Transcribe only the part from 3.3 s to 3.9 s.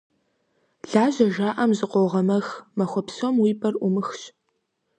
уи пӀэр